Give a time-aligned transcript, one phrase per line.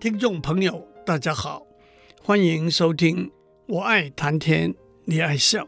[0.00, 1.66] 听众朋友，大家好，
[2.22, 3.26] 欢迎收听
[3.66, 4.74] 《我爱谈天，
[5.04, 5.62] 你爱笑》，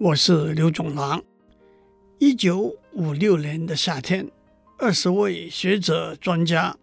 [0.00, 1.22] 我是刘总郎。
[2.18, 4.28] 一九五六年的夏天，
[4.76, 6.76] 二十位学者专家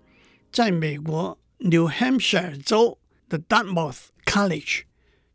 [0.50, 2.98] 在美国 New Hampshire 州
[3.28, 4.84] 的 Dartmouth College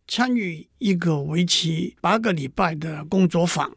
[0.08, 3.76] 参与一个为期八个礼拜的工作坊。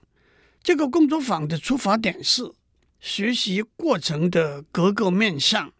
[0.63, 2.53] 这个工作坊的出发点是
[3.01, 5.73] 学习过程的各个面向。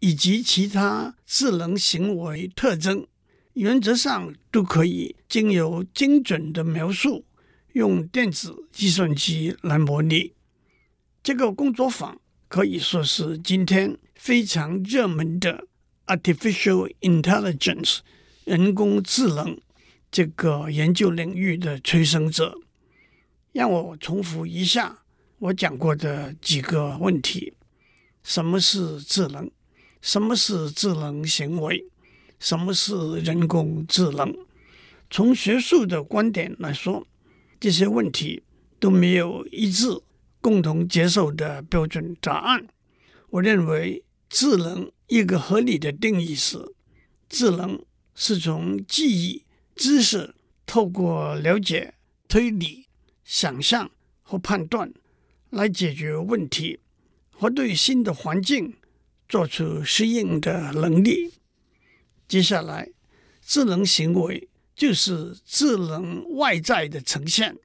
[0.00, 3.06] 以及其他智能行为特征，
[3.54, 7.24] 原则上都可以经由精准的描述，
[7.72, 10.32] 用电子计算机来模拟。
[11.22, 15.66] 这个工作坊可以说是今天非常热门的
[16.06, 17.98] artificial intelligence
[18.44, 19.60] 人工智能
[20.10, 22.56] 这个研究领域的催生者。
[23.52, 25.02] 让我重复一下
[25.38, 27.54] 我讲过的几个问题：
[28.22, 29.50] 什么是智能？
[30.00, 31.84] 什么是智能行为？
[32.38, 34.32] 什么是人工智能？
[35.10, 37.06] 从学术的观点来说，
[37.58, 38.42] 这些问题
[38.78, 39.88] 都没有一致
[40.40, 42.68] 共同接受的标准答案。
[43.30, 46.58] 我认为，智能一个合理的定义是：
[47.28, 47.82] 智能
[48.14, 51.94] 是从记忆、知识，透过了解、
[52.28, 52.86] 推理、
[53.24, 53.90] 想象
[54.22, 54.92] 和判断
[55.50, 56.78] 来解决问题，
[57.30, 58.74] 和对新的环境。
[59.28, 61.32] 做出适应的能力。
[62.26, 62.88] 接下来，
[63.42, 67.56] 智能行为就是智能外在的呈现。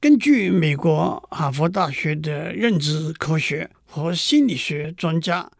[0.00, 5.50] 根据美国哈佛大学的认知科学和心理学专家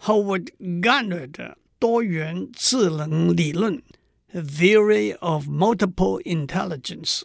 [0.00, 3.80] Howard Gardner 的多元智能理论
[4.32, 7.22] （Theory of Multiple Intelligence），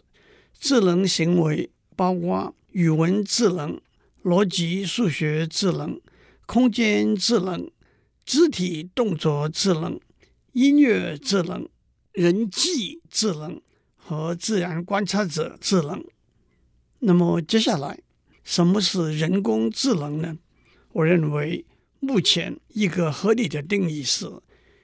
[0.58, 3.80] 智能行为包括语文智能、
[4.22, 6.00] 逻辑数学智能。
[6.48, 7.70] 空间智能、
[8.24, 10.00] 肢体动作智能、
[10.54, 11.68] 音乐智能、
[12.12, 13.60] 人际智能
[13.94, 16.02] 和自然观察者智能。
[17.00, 18.00] 那么接下来，
[18.42, 20.38] 什么是人工智能呢？
[20.92, 21.66] 我认为
[22.00, 24.40] 目前一个合理的定义是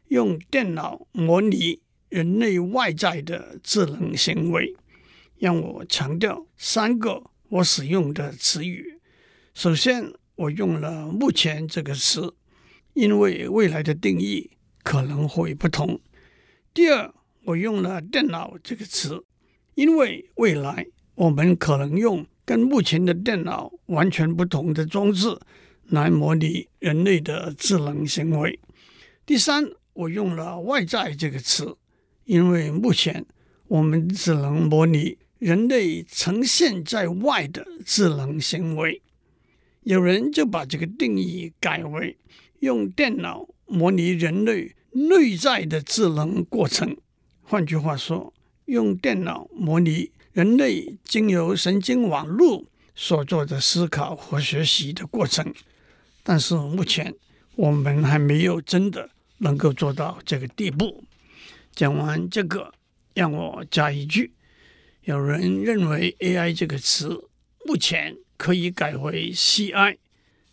[0.08, 1.80] 用电脑模拟
[2.10, 4.76] 人类外在的智能行为。
[5.38, 9.00] 让我强调三个我使用的词语。
[9.54, 12.34] 首先，我用了“目前”这个词，
[12.94, 14.50] 因为未来的定义
[14.82, 16.00] 可能会不同。
[16.72, 17.12] 第二，
[17.44, 19.24] 我用了“电脑”这个词，
[19.74, 25.38] 因为未来我们可能用跟目前的电脑完全不同的装置
[25.84, 28.58] 来模拟人类的智能行为。
[29.24, 31.76] 第三，我用了“外在”这个词，
[32.24, 33.24] 因为目前
[33.68, 39.00] 我们只能模拟人类呈现在外的智能行为。
[39.84, 42.16] 有人就把这个定义改为
[42.60, 46.96] 用电脑模拟人类内在的智能过程，
[47.42, 48.32] 换句话说，
[48.64, 55.52] 用电脑模拟人类经由神经网络所做的思考和学习的过程。
[56.22, 57.14] 但是目前
[57.54, 61.04] 我们还没有真的能够做到这个地步。
[61.74, 62.72] 讲完这个，
[63.12, 64.32] 让我加一句：
[65.02, 67.28] 有人认为 AI 这个词
[67.66, 68.16] 目前。
[68.36, 69.98] 可以改为 CI，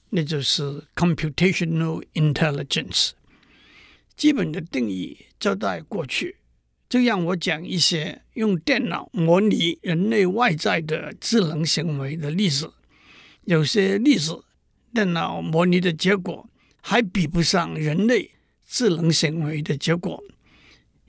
[0.09, 3.11] 那就是 Computational Intelligence。
[4.15, 6.37] 基本的定义交代过去，
[6.87, 12.73] 就让我讲一些用电脑模拟人类外在的智能行为的例子。
[13.45, 14.43] 有些例子，
[14.93, 16.47] 电脑模拟的结果
[16.81, 18.31] 还比不上人类
[18.67, 20.21] 智能行为的结果；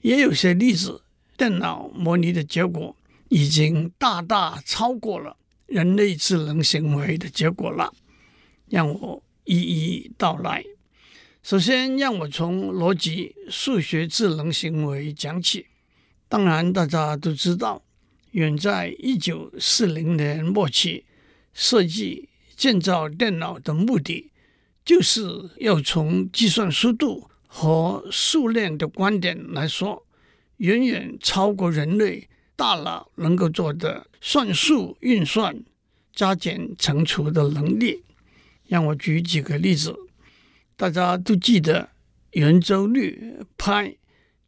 [0.01, 1.03] 也有些例子，
[1.37, 2.95] 电脑模拟的结果
[3.29, 5.37] 已经大大超过了。
[5.65, 7.93] 人类智能行为的结果了，
[8.69, 10.63] 让我一一道来。
[11.41, 15.65] 首先，让我从逻辑数学智能行为讲起。
[16.29, 17.83] 当然，大家都知道，
[18.31, 21.05] 远在一九四零年末期，
[21.53, 24.31] 设计建造电脑的目的，
[24.85, 25.21] 就是
[25.57, 30.05] 要从计算速度和数量的观点来说，
[30.57, 32.29] 远远超过人类。
[32.55, 35.63] 大脑能够做的算术运算、
[36.13, 38.03] 加减乘除的能力，
[38.67, 39.95] 让我举几个例子。
[40.75, 41.89] 大家都记得
[42.31, 43.95] 圆周率派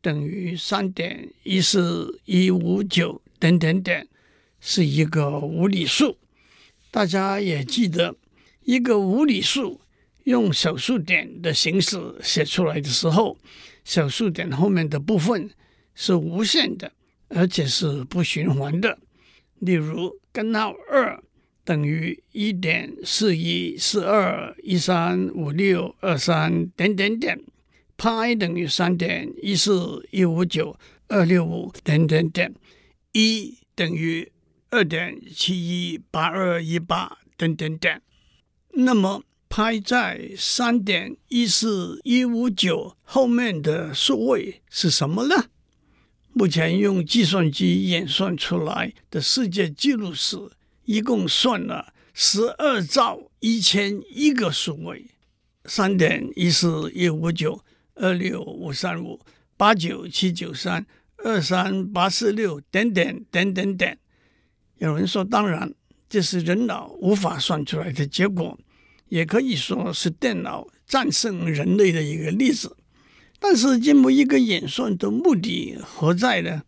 [0.02, 4.08] 等于三点一四一五九等等点，
[4.60, 6.18] 是一个无理数。
[6.92, 8.16] 大家也记得
[8.64, 9.82] 一个无理数
[10.24, 13.38] 用小数点的形式写出来的时候，
[13.84, 15.50] 小数点后面的部分
[15.94, 16.92] 是无限的。
[17.30, 18.98] 而且是不循环的，
[19.60, 21.22] 例如根号二
[21.64, 27.42] 等于一点四一四二一三五六二三点点点，
[27.98, 30.78] 派等于三点一四一五九
[31.08, 32.54] 二六五点点点
[33.14, 34.32] ，e 等于
[34.70, 38.02] 二点七一八二一八点点点。
[38.78, 45.46] 那么派在三点一四一五九后面的数位是什么呢？
[46.38, 50.38] 目前用计算机演算出来的世界纪录是，
[50.84, 55.06] 一共算了十二兆一千一个数位，
[55.64, 57.62] 三点一四一五九。
[57.98, 59.22] 二六五三五
[59.56, 60.86] 八九七九三
[61.24, 63.98] 二三八四六点点点点点，
[64.80, 65.74] 有人说，当然
[66.10, 68.60] 这是人脑无法算出来的结果，
[69.08, 72.76] 也可以说是电脑战胜人类的一个例子。
[73.48, 76.64] 但是，这么一个演算的目的何在呢？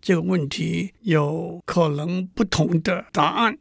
[0.00, 3.58] 这个问题有可能不同的答案。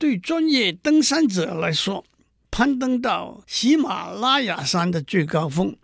[0.00, 2.04] 对专业登山者来说，
[2.50, 5.76] 攀登到喜马拉雅山的最高峰。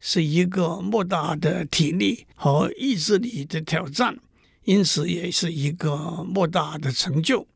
[0.00, 4.18] 是一个莫大的体力和意志力的挑战，
[4.64, 7.46] 因此也是一个莫大的成就。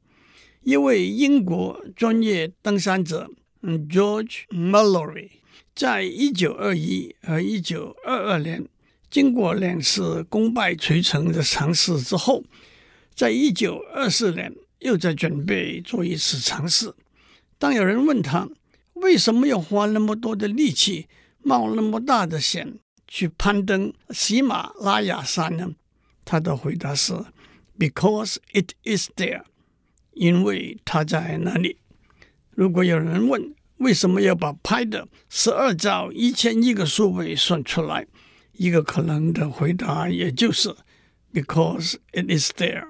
[0.62, 3.28] 一位英国专业登山者
[3.62, 5.30] ，George Mallory，
[5.74, 8.64] 在一九二一和一九二二年
[9.10, 12.44] 经过两次功败垂成的尝试之后，
[13.14, 16.94] 在一九二四年又在准备做一次尝试。
[17.58, 18.48] 当有人问他
[18.94, 21.06] 为什么要花那么多的力气，
[21.42, 22.78] 冒那么大的险
[23.08, 25.72] 去攀登喜马拉雅山呢？
[26.24, 27.12] 他的回答是
[27.78, 29.42] ：Because it is there，
[30.12, 31.78] 因为它在那里。
[32.50, 38.06] 如果有人问为什么要把拍的十二兆一千亿个数位算出来，
[38.52, 40.74] 一个可能的回答也就是
[41.32, 42.88] Because it is there。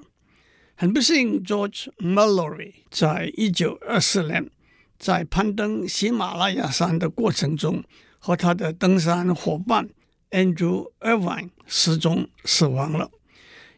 [0.74, 4.50] 很不幸，George Mallory 在一九二四年
[4.98, 7.82] 在攀登喜马拉雅山的过程中。
[8.26, 9.90] 和他的登山伙伴
[10.30, 13.10] Andrew Irvine 失踪死亡了，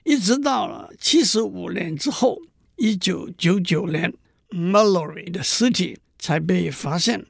[0.05, 2.39] 一直到了七十五年之后，
[2.77, 4.15] 一九九九年
[4.51, 7.25] ，Mallory 的尸体才被发现。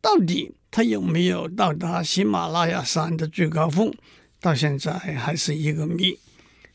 [0.00, 3.94] 到底他有没有到达喜马拉雅山的最高峰，
[4.40, 6.18] 到现在还是一个谜。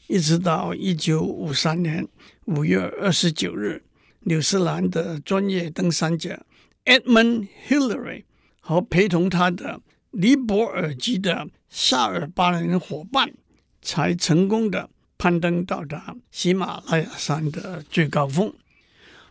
[0.08, 2.08] 一直到一九五三年
[2.46, 3.84] 五月二十九日，
[4.22, 6.46] 纽西兰的专业登山者
[6.86, 8.24] Edmund Hillary。
[8.62, 13.34] 和陪同他的尼泊尔籍的萨尔巴人伙伴，
[13.82, 18.54] 才成功的攀登到达喜马拉雅山的最高峰。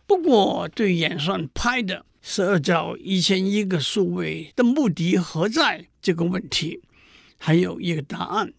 [0.09, 6.83] 不过，对演算派的十二兆一千一个数位的目的何在这个问题，
[7.39, 8.53] 还有一个答案，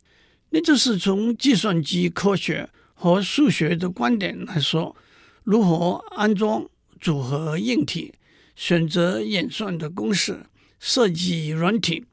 [0.50, 4.96] 那就是从计算机科学和数学的观点来说，
[5.44, 6.68] 如何安装
[7.00, 8.14] 组合硬体，
[8.56, 10.46] 选择演算的公式。
[10.82, 12.06] 设计软体，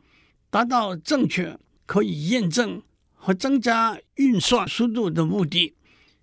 [0.50, 1.56] 达到正确、
[1.86, 2.82] 可以验证
[3.14, 5.72] 和增加运算速度的目的，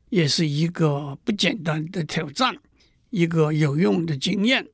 [0.09, 2.57] 也是一个不简单的挑战，
[3.11, 4.67] 一个有用的经验。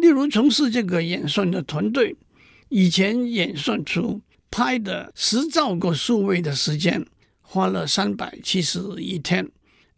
[0.00, 2.16] 例如，从事这个演算的团队，
[2.68, 4.20] 以前演算出
[4.50, 7.06] 拍的十兆个数位的时间
[7.40, 9.44] 花了三百七十一天；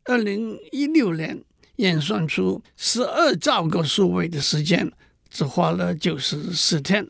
[0.05, 1.43] 二零一六年
[1.77, 4.93] 演算出十二兆个数位的时间。
[5.35, 7.09] 只花了九十四天。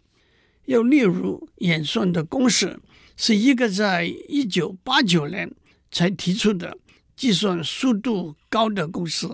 [0.67, 2.79] 又例如，演算的公式
[3.17, 5.53] 是一个在一九八九年
[5.91, 6.79] 才提出的
[7.17, 9.27] 计算速度高的公式，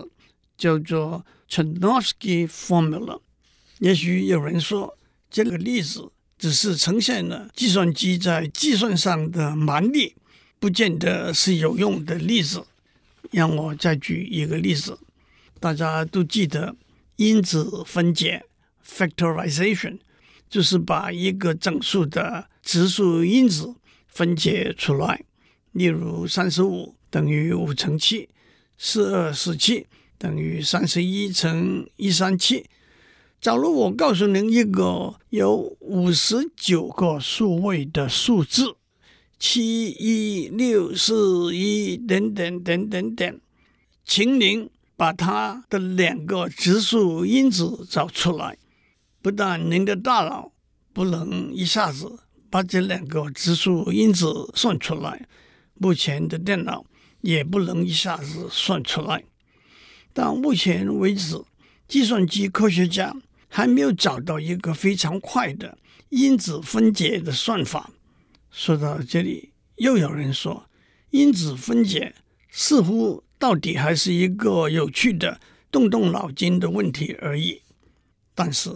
[0.57, 3.21] 叫做 Chernovsky Formula。
[3.79, 4.97] 也许有人说，
[5.29, 10.15] 这个例子只是呈现了计算机在计算上的蛮力，
[10.59, 12.65] 不见得是有用的例子。
[13.31, 14.97] 让我再举一个例子，
[15.59, 16.75] 大家都记得
[17.17, 18.43] 因子分解。
[18.85, 19.99] Factorization
[20.49, 23.75] 就是把一个整数的质数因子
[24.07, 25.23] 分解出来，
[25.73, 28.27] 例如三十五等于五乘七，
[28.79, 29.85] 四二四七
[30.17, 32.65] 等于三十一乘一三七。
[33.41, 38.75] 假如我告诉您一个有五十九个数位的数字，
[39.39, 43.39] 七一六四一等等等等等，
[44.03, 48.57] 请您把它的两个质数因子找出来。
[49.21, 50.51] 不但您的大脑
[50.91, 52.19] 不能一下子
[52.49, 55.25] 把这两个质数因子算出来，
[55.75, 56.85] 目前的电脑
[57.21, 59.23] 也不能一下子算出来。
[60.13, 61.41] 到目前为止，
[61.87, 63.15] 计算机科学家
[63.49, 65.77] 还没有找到一个非常快的
[66.09, 67.91] 因子分解的算法。
[68.49, 70.69] 说到这里，又有人说，
[71.09, 72.15] 因子分解
[72.49, 77.61] 似乎到底还是一个有趣的动动脑筋的问题而已。
[78.33, 78.71] 但是，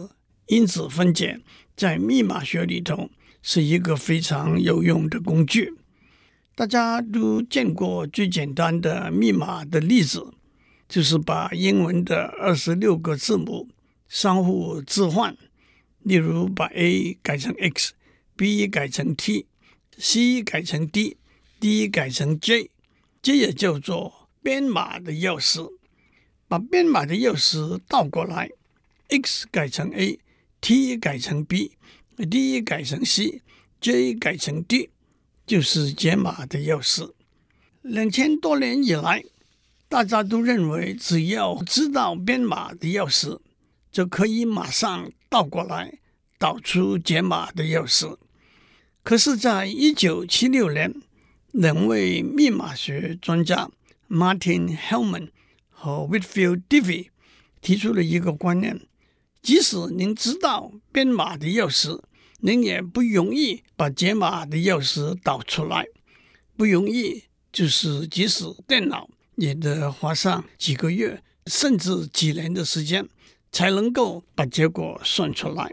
[0.46, 1.40] 因子分解
[1.74, 3.08] 在密码学里头
[3.42, 5.72] 是一个非常有用的工具。
[6.54, 10.34] 大家都见过最简单的密码的例子，
[10.88, 13.68] 就是把英文的二十六个字母
[14.14, 15.36] 相互置换，
[16.04, 22.70] 例如把 A 改成 X，B 改成 T，C 改成 D，D 改成 J，
[23.20, 25.68] 这也叫做编码的钥匙。
[26.46, 28.48] 把编码的钥匙倒过来
[29.08, 34.90] ，X 改成 A，T 改成 B，D 改成 C，J 改成 D。
[35.44, 37.12] 就是解码的钥匙。
[37.82, 39.24] 两千多年以来，
[39.88, 43.40] 大家都认为只要知道编码的钥匙，
[43.94, 46.00] 就可以马上倒过来
[46.36, 48.16] 导出解码的钥匙。
[49.04, 50.92] 可是，在一九七六年，
[51.52, 53.70] 两位密码学专家
[54.10, 55.28] Martin Hellman
[55.70, 57.10] 和 Whitfield Diffie
[57.60, 58.80] 提出了一个观念：
[59.40, 62.02] 即使您知道编码的钥匙，
[62.40, 65.86] 您也不容易把解码的钥匙导出来，
[66.56, 67.22] 不容易
[67.52, 73.08] 就是即使电脑也得花上几个月甚至几年的时间
[73.54, 75.70] 才能够把结果算出来。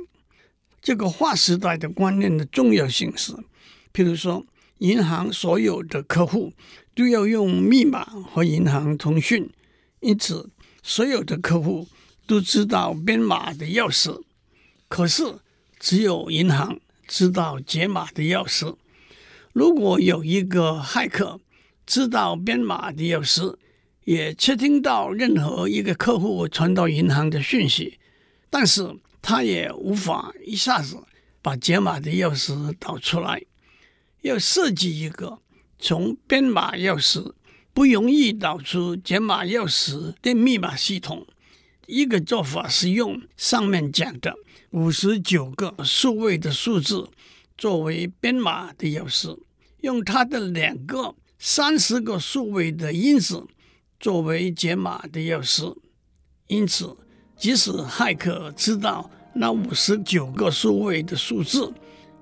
[0.81, 3.33] 这个划时代的观念的重要性是，
[3.91, 4.45] 譬如说，
[4.77, 6.53] 银行所有的客户
[6.95, 9.49] 都要用密码和银行通讯，
[9.99, 10.49] 因此
[10.81, 11.87] 所有的客户
[12.25, 14.21] 都知道编码的钥匙，
[14.87, 15.39] 可是。
[15.83, 18.75] 只有银行知道解码的钥匙。
[19.51, 21.39] 如果有一个骇客
[21.87, 23.55] 知道编码的钥匙，
[24.03, 27.99] 也窃听到任何一个客户传到银行的讯息，
[28.49, 30.97] 但是他也无法一下子
[31.41, 33.41] 把解码的钥匙导出来。
[34.21, 35.39] 要设计一个
[35.79, 37.33] 从编码钥匙
[37.73, 41.25] 不容易导出解码钥匙的密码系统，
[41.87, 44.35] 一个做法是用上面讲的。
[44.71, 47.09] 五十九个数位的数字
[47.57, 49.37] 作为编码的钥匙，
[49.81, 53.45] 用它的两个三十个数位的因子
[54.01, 55.73] 作为解码的钥匙。
[56.47, 56.97] 因此，
[57.37, 61.71] 即使骇客知道那五十九个数位的数字，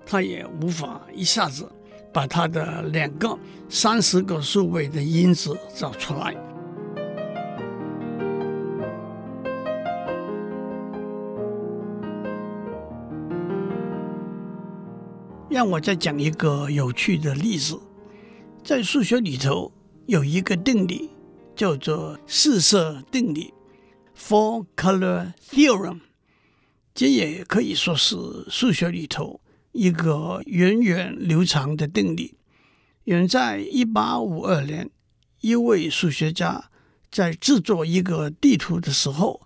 [0.06, 1.68] 他也无法一下子
[2.14, 3.36] 把它的两个
[3.70, 6.36] 三十个数位的因子找出来。
[15.50, 17.78] 让我再讲一个有趣的例子，
[18.64, 19.72] 在数学里头
[20.06, 21.10] 有一个定理
[21.60, 23.54] 叫做四色定理
[24.18, 26.00] （Four Color Theorem），
[26.94, 28.16] 这也可以说是
[28.50, 29.42] 数学里头
[29.74, 32.38] 一个源远流长的定理。
[33.04, 34.90] 远在一八五二年，
[35.42, 36.70] 一位数学家
[37.12, 39.42] 在制作一个地图的时候，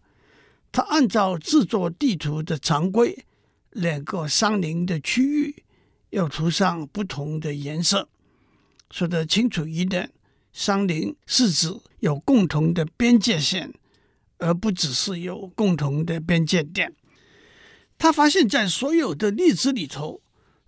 [0.71, 3.25] 他按照制作地图的常规，
[3.71, 5.63] 两个相邻的区域。
[6.11, 8.07] 要涂上不同的颜色，
[8.91, 10.11] 说得清楚一点，
[10.53, 13.73] 相邻是指有共同的边界线，
[14.37, 16.95] 而不只是有共同的边界点。
[17.97, 20.21] 他发现，在所有的例子里头，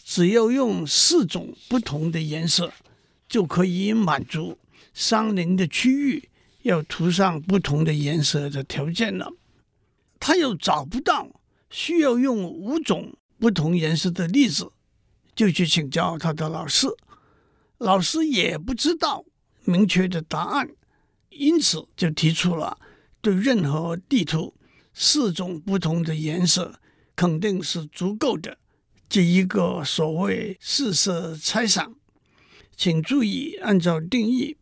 [0.03, 2.73] 只要用四种不同的颜色，
[3.29, 4.57] 就可以满足
[4.93, 6.29] 相邻的区域
[6.63, 9.31] 要涂上不同的颜色的条件了。
[10.19, 11.29] 他又找不到
[11.69, 14.71] 需要用五种不同颜色的例子。
[15.35, 16.87] 就去请教他的老师，
[17.79, 19.25] 老师也不知道
[19.65, 20.69] 明确的答案，
[21.29, 22.77] 因此就提出了
[23.21, 24.53] 对任何地图
[24.93, 26.79] 四种不同的颜色
[27.15, 28.57] 肯定是足够的
[29.09, 31.93] 这一个所谓四色猜想。
[32.77, 34.57] 请注意，按照定义，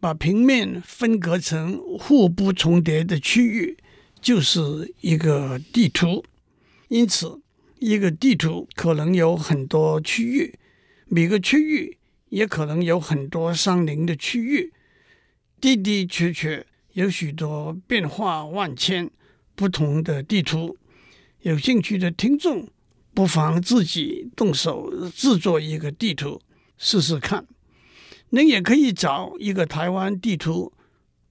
[0.00, 3.76] 把平面分割成互不重叠的区域
[4.20, 6.24] 就是一个地图，
[6.88, 7.40] 因此。
[7.80, 10.58] 一个地图可能有很多区域，
[11.06, 11.96] 每个区域
[12.30, 14.72] 也可能有很多相邻的区域，
[15.60, 19.10] 的的确确有许多变化万千
[19.54, 20.76] 不同的地图。
[21.42, 22.68] 有兴趣的听众
[23.14, 26.40] 不妨自己动手制作一个地图
[26.76, 27.46] 试试看。
[28.30, 30.72] 您也可以找一个台湾地图，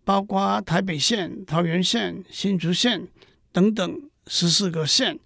[0.04, 3.08] 包括台北县、桃园县、新竹县
[3.52, 5.20] 等等十四个县。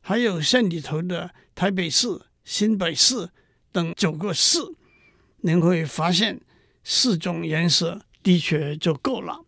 [0.00, 3.28] 还有县里头的台北市、新北市
[3.72, 4.60] 等九个市，
[5.46, 6.40] 您会发现
[6.82, 9.44] 四种颜色的确就够了。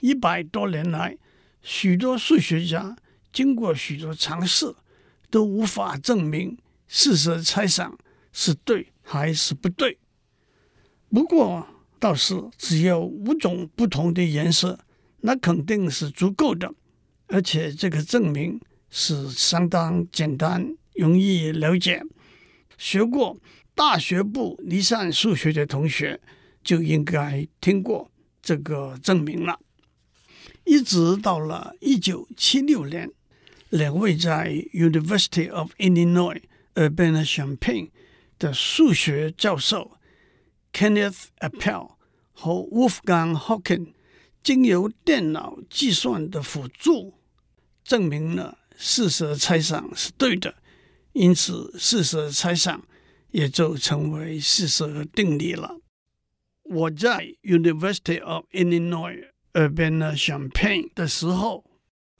[0.00, 1.18] 一百多年来，
[1.60, 2.96] 许多数学家
[3.30, 4.74] 经过许多尝试，
[5.28, 6.56] 都无法证明
[6.88, 7.98] 四色猜想
[8.32, 9.98] 是对还是不对。
[11.10, 11.66] 不过，
[11.98, 14.80] 倒是只有五种不同的颜色，
[15.20, 16.72] 那肯定是足够的，
[17.26, 18.58] 而且这个证明。
[18.88, 22.02] 是相当简单、容易了解，
[22.78, 23.36] 学过
[23.76, 26.18] 大学部离散数学的同学
[26.64, 28.10] 就应该听过
[28.42, 29.60] 这个证明了。
[30.64, 33.08] 一直到了一九七六年，
[33.68, 36.40] 两位在 University of Illinois
[36.74, 37.90] Urbana-Champaign
[38.38, 39.98] 的数学教授
[40.72, 41.92] Kenneth Appel
[42.32, 43.92] 和 Wolfgang Haken
[44.42, 47.12] 经由电脑计算的辅助，
[47.84, 50.54] 证明了四色猜想是对的，
[51.12, 52.82] 因此四色猜想
[53.36, 55.76] 也就成为事实和定理了。
[56.62, 61.62] 我在 University of Illinois Urbana-Champaign 的时候，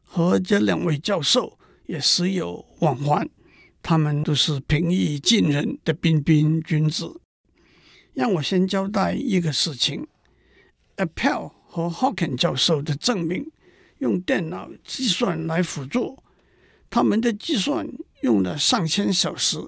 [0.02, 3.26] 和这两位教授也时有往还，
[3.80, 7.18] 他们都是平易近人的彬彬君子。
[8.12, 10.06] 让我先交代一个事情
[10.98, 13.50] ：Appel 和 Hawken 教授的证明
[14.00, 16.22] 用电脑计算来辅助，
[16.90, 17.88] 他们的计算
[18.20, 19.66] 用了上千小时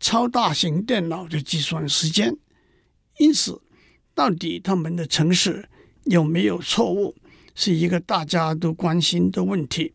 [0.00, 2.34] 超大型电脑的计算时间，
[3.18, 3.60] 因此，
[4.14, 5.68] 到底他们的程式
[6.04, 7.14] 有没有错误，
[7.54, 9.92] 是一个大家都关心的问题。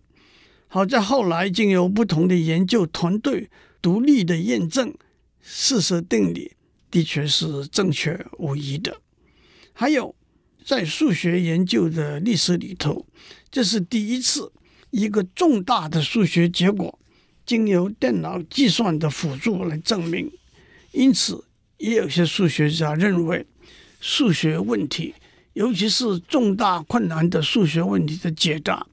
[0.67, 3.50] 好在后来经由不同的研究团队
[3.81, 4.93] 独立的验证，
[5.41, 6.51] 事实定理
[6.91, 9.01] 的确是正确无疑的。
[9.74, 10.15] 还有，
[10.63, 13.07] 在数学研究的历史里头，
[13.50, 14.51] 这是第一次
[14.91, 17.00] 一个重大的数学结果
[17.46, 20.32] 经由电脑计算的辅助来证明。
[20.92, 21.44] 因此，
[21.78, 23.46] 也有些数学家认为，
[24.00, 25.14] 数学问题，
[25.54, 28.88] 尤其是重大困难的数学问题的解答，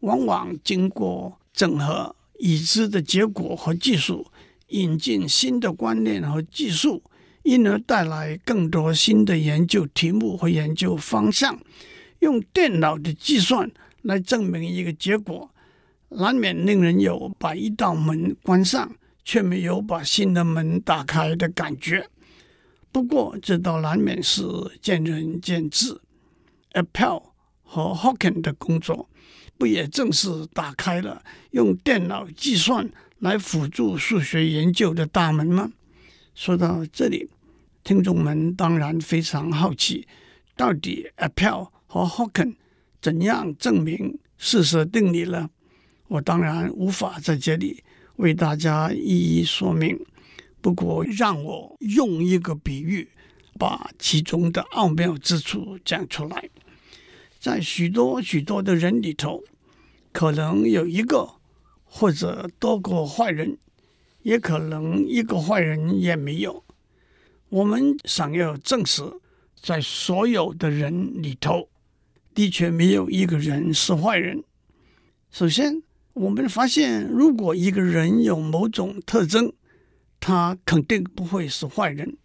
[0.00, 4.26] 往往经过整合已知的结果和技术，
[4.68, 7.02] 引进新的观念和技术，
[7.42, 11.58] 因而带来更多新的研究题目和研究方向。
[12.20, 13.70] 用电脑的计算
[14.02, 15.50] 来证明一个结果，
[16.10, 22.08] 难免令人有把一道门关上，却没有把新的门打开的感觉。
[22.90, 24.42] 不过，这倒难免是
[24.80, 26.00] 见仁见智。
[26.72, 27.22] Appel
[27.62, 29.08] 和 Hawken 的工作，
[29.58, 35.72] 不也正是打开了用电脑计算来辅助数学研究的大门吗？
[36.34, 37.28] 说到这里，
[37.84, 40.06] 听众们当然非常好奇，
[40.56, 42.54] 到底 Appel 和 Hawken
[43.02, 45.50] 怎样证明四色定理呢？
[46.08, 47.82] 我当然无法在这里
[48.16, 49.98] 为大家一一说明。
[50.60, 53.08] 不过，让我用一个比喻，
[53.58, 56.50] 把其中的奥妙之处讲出来。
[57.38, 59.44] 在许多许多的人里头，
[60.10, 61.28] 可能有一个
[61.84, 63.56] 或者多个坏人，
[64.22, 66.64] 也可能一个坏人也没有。
[67.50, 69.02] 我们想要证实，
[69.62, 71.68] 在所有的人里头，
[72.34, 74.42] 的确没有一个人是坏人。
[75.30, 75.82] 首先，
[76.18, 79.52] 我们发现，如果一个人有某种特征，
[80.18, 82.16] 他肯定不会是坏人，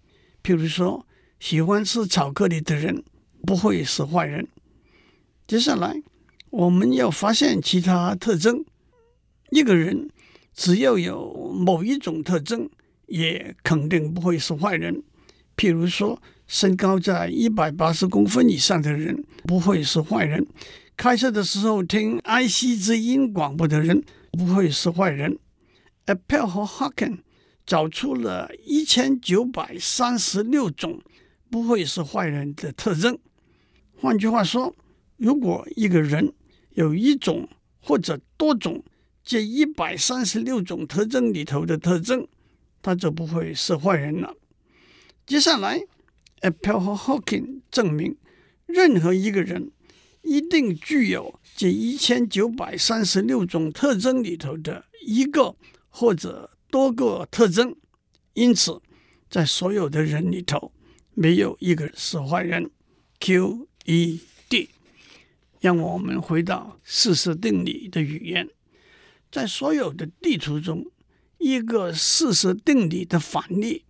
[0.41, 1.05] 譬如说，
[1.39, 3.03] 喜欢吃巧克力的人
[3.45, 4.47] 不会是坏人。
[5.45, 6.01] 接下来，
[6.49, 8.65] 我们要发现其他特征。
[9.51, 10.09] 一个人
[10.55, 12.67] 只要有某一种特征，
[13.05, 15.03] 也肯定不会是坏人。
[15.55, 20.43] 譬如说，身高在一百八十公分以上的人不会是坏人；
[20.95, 25.37] 开车的时候听 IC 之音广播的人不会是坏人。
[26.05, 27.19] Appel 和 Hawken
[27.65, 31.01] 找出了一千九百三十六种
[31.49, 33.17] 不会是坏人的特征。
[33.99, 34.75] 换句话说，
[35.17, 36.33] 如果一个人
[36.71, 37.47] 有一种
[37.79, 38.83] 或者多种
[39.23, 42.27] 这一百三十六种特征里头的特征，
[42.81, 44.35] 他就不会是坏人了。
[45.25, 45.81] 接下来
[46.41, 48.17] ，Appel 和 Hawking 证明，
[48.65, 49.71] 任何一个人
[50.23, 55.55] 一定具有这一千九百三十六种特征里头的一个
[55.89, 57.75] 或者多个特征，
[58.33, 58.81] 因此，
[59.29, 60.71] 在所有的人里头，
[61.13, 62.71] 没有一个是坏人。
[63.19, 64.67] QED，
[65.61, 68.49] 让我们回到四色定理的语言，
[69.31, 70.85] 在所有的地图中，
[71.37, 73.85] 一个四色定理的反例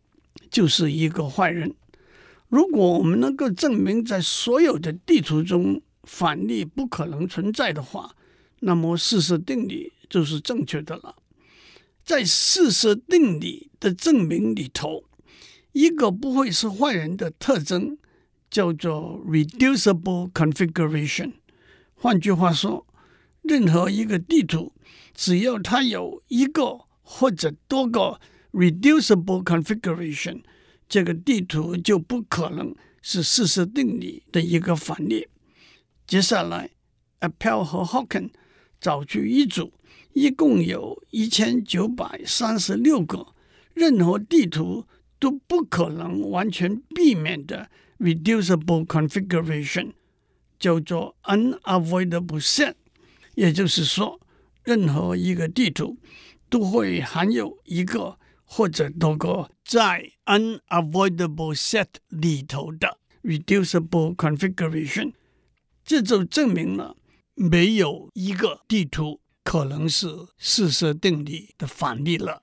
[0.51, 1.73] 就是一个坏人。
[2.47, 8.15] 如果我们能够证明在所有的地图中反例不可能存在的话，
[8.59, 11.15] 那么四色定理就是正确的了。
[12.03, 15.05] 在四色定理的证明里头，
[15.71, 17.97] 一个不会是坏人的特征
[18.49, 21.33] 叫做 reducible configuration。
[21.93, 22.85] 换句话说，
[23.41, 24.73] 任何一个地图，
[25.13, 28.19] 只要它有一个或者多个
[28.51, 30.41] reducible configuration，
[30.89, 35.27] 这个地图就不可能是四色定理的一个反例。
[36.05, 36.69] 接下来
[37.21, 38.31] ，Appel 和 Hawken
[38.79, 39.73] 找出一组。
[40.13, 43.33] 一共有一千九百三十六个
[43.73, 44.85] 任何地图
[45.17, 49.93] 都不可能完全避免的 reducible configuration，
[50.59, 52.75] 叫做 unavoidable set。
[53.33, 54.19] 也就是说，
[54.63, 55.97] 任何一个地图
[56.47, 65.13] 都会含有一个或者多个在 unavoidable set 里头的 reducible configuration。
[65.85, 66.95] 这就证明了
[67.35, 72.41] 没有一个地图可能是四色定理的反例了。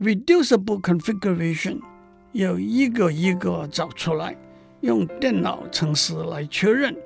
[0.00, 1.80] Reducible configuration
[2.32, 4.36] 要一个一个找出来，
[4.80, 6.96] 用电脑程式来确认，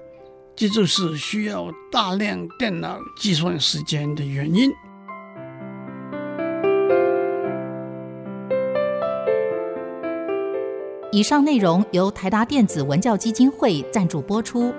[0.56, 4.70] 这就是需要大量电脑计算时间的原因。
[11.12, 14.72] 以上内容由台达电子文教基金会赞助播出。